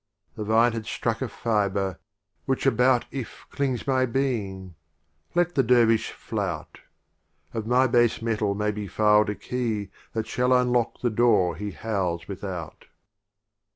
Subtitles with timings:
[0.33, 1.99] The Vine had struck a fibre:
[2.45, 4.73] which about If clings my Being—
[5.35, 6.79] let the Der vish flout;
[7.53, 11.69] Of my Base metal may be filed a Key, That shall unlock the Door he
[11.69, 12.85] howls without.